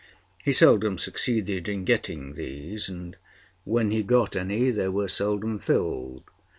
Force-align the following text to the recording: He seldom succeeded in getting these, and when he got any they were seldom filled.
He 0.43 0.51
seldom 0.51 0.97
succeeded 0.97 1.69
in 1.69 1.85
getting 1.85 2.33
these, 2.33 2.89
and 2.89 3.15
when 3.65 3.91
he 3.91 4.01
got 4.01 4.35
any 4.35 4.71
they 4.71 4.89
were 4.89 5.07
seldom 5.07 5.59
filled. 5.59 6.23